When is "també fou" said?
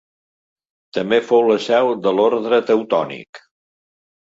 0.99-1.45